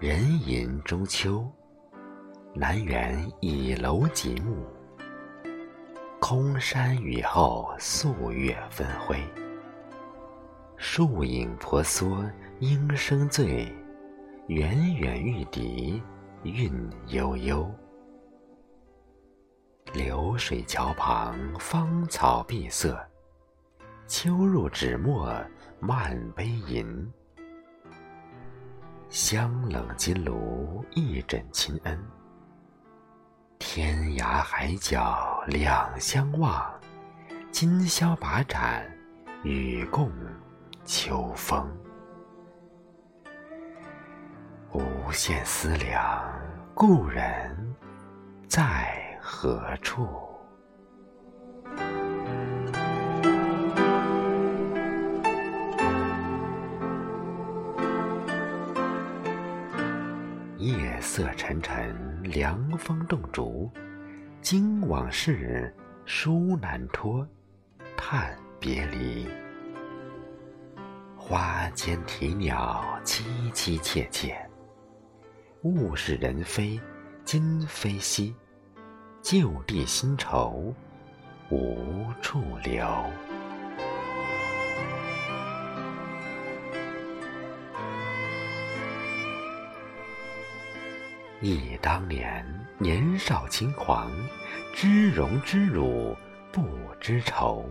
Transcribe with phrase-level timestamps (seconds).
[0.00, 1.48] 人吟中秋，
[2.52, 4.66] 南园倚楼极目。
[6.20, 9.22] 空山雨后素月分辉，
[10.76, 12.28] 树影婆娑
[12.58, 13.72] 莺声醉，
[14.48, 16.02] 远远玉笛
[16.42, 16.72] 韵
[17.06, 17.72] 悠悠。
[19.92, 22.98] 流水桥旁芳草碧色，
[24.08, 25.32] 秋入纸墨
[25.78, 27.10] 漫杯吟。
[29.14, 32.04] 香冷金炉一枕亲恩。
[33.60, 36.68] 天涯海角两相望，
[37.52, 38.84] 今宵把盏
[39.44, 40.10] 与共
[40.84, 41.64] 秋风。
[44.72, 44.82] 无
[45.12, 46.28] 限思量，
[46.74, 47.72] 故人
[48.48, 50.33] 在何处？
[60.94, 63.68] 夜色沉沉，凉风动竹，
[64.40, 67.26] 经往事，书难托，
[67.96, 69.26] 叹别离。
[71.16, 74.38] 花间啼鸟凄凄切切，
[75.62, 76.80] 物是人非
[77.24, 78.32] 今非昔，
[79.20, 80.72] 旧地新愁
[81.50, 82.86] 无处留。
[91.44, 92.42] 忆当年
[92.78, 94.10] 年少轻狂，
[94.72, 96.16] 知荣知辱
[96.50, 96.66] 不
[96.98, 97.68] 知愁。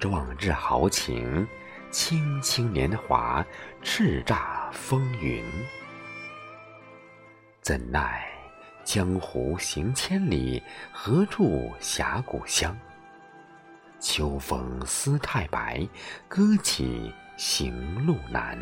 [0.00, 1.46] 壮志豪情，
[1.90, 3.44] 青青年华，
[3.84, 5.44] 叱咤风云。
[7.60, 8.26] 怎奈
[8.82, 12.74] 江湖行千里，何处侠骨香？
[14.00, 15.86] 秋风思太白，
[16.28, 18.58] 歌起行路难。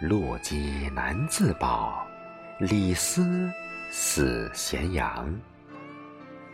[0.00, 2.04] 洛基难自保。
[2.58, 3.50] 李斯
[3.90, 5.28] 死咸阳，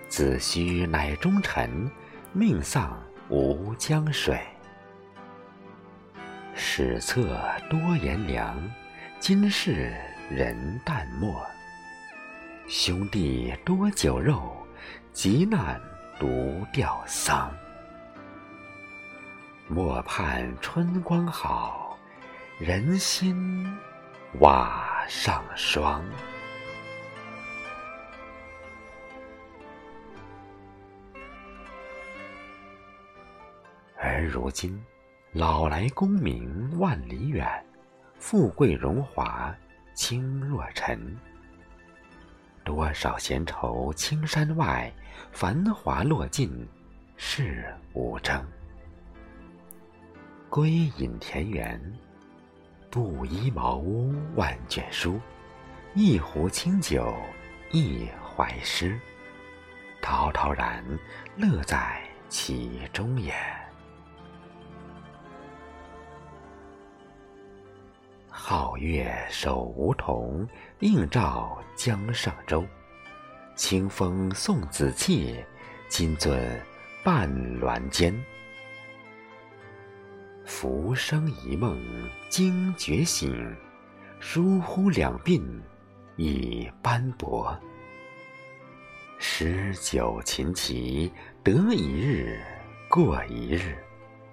[0.09, 1.91] 子虚乃忠臣，
[2.33, 2.99] 命丧
[3.29, 4.41] 吴江水。
[6.55, 7.39] 史册
[7.69, 8.57] 多颜良，
[9.19, 9.93] 今世
[10.31, 11.45] 人淡漠。
[12.69, 14.57] 兄弟多酒肉，
[15.13, 15.81] 急难
[16.19, 17.53] 独吊丧。
[19.67, 21.99] 莫盼春光好，
[22.59, 23.77] 人心
[24.41, 24.88] 瓦。
[25.09, 26.05] 上霜。
[33.97, 34.79] 而如今，
[35.33, 37.49] 老来功名万里远，
[38.19, 39.57] 富贵荣华
[39.95, 41.17] 轻若尘。
[42.63, 44.93] 多少闲愁青山外，
[45.33, 46.69] 繁华落尽
[47.17, 48.47] 是无争。
[50.51, 51.81] 归隐田园。
[52.91, 55.21] 布衣茅屋万卷书，
[55.94, 57.15] 一壶清酒
[57.71, 58.99] 一怀诗。
[60.00, 60.82] 陶陶然
[61.37, 62.00] 乐在
[62.31, 63.34] 其中也。
[68.32, 72.65] 皓月守梧桐，映照江上舟。
[73.55, 75.44] 清风送紫气，
[75.88, 76.41] 金樽
[77.05, 77.28] 伴
[77.60, 78.15] 鸾间。
[80.49, 81.79] 浮生一梦
[82.31, 83.55] 惊觉醒，
[84.19, 85.43] 疏忽两鬓
[86.17, 87.57] 已斑驳。
[89.19, 91.13] 诗酒琴棋
[91.45, 92.41] 得一日
[92.89, 93.77] 过一日，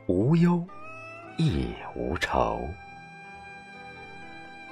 [0.08, 0.66] 无忧
[1.38, 2.66] 亦无愁。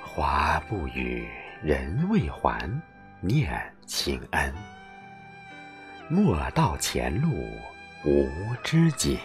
[0.02, 1.28] 花不语
[1.62, 2.72] 人未还，
[3.20, 4.54] 念情恩。
[6.08, 7.30] 莫道前路
[8.06, 8.30] 无
[8.64, 9.20] 知己。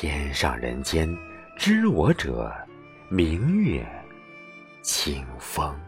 [0.00, 1.14] 天上人间，
[1.58, 2.50] 知我者，
[3.10, 3.86] 明月
[4.80, 5.78] 清风。